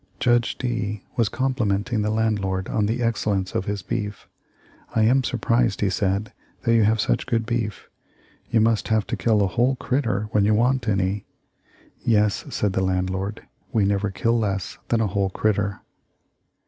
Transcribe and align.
Judge 0.19 0.57
D 0.57 1.03
was 1.15 1.29
complimenting 1.29 2.01
the 2.01 2.09
landlord 2.09 2.67
on 2.69 2.87
the 2.87 3.03
excellence 3.03 3.53
of 3.53 3.65
his 3.65 3.83
beef. 3.83 4.27
"I 4.95 5.03
am 5.03 5.23
surprised," 5.23 5.81
he 5.81 5.91
said, 5.91 6.33
"that 6.63 6.73
you 6.73 6.81
have 6.85 6.99
such 6.99 7.27
good 7.27 7.45
beef. 7.45 7.87
You 8.49 8.61
must 8.61 8.87
have 8.87 9.05
to 9.05 9.15
kill 9.15 9.43
a 9.43 9.45
whole 9.45 9.75
critter 9.75 10.27
when 10.31 10.43
you 10.43 10.55
want 10.55 10.87
any." 10.89 11.27
"Yes," 12.03 12.45
said 12.49 12.73
the 12.73 12.81
land 12.83 13.11
lord, 13.11 13.43
"we 13.71 13.85
never 13.85 14.09
kill 14.09 14.39
less 14.39 14.79
than 14.87 15.01
a 15.01 15.05
whole 15.07 15.29
critter." 15.29 15.81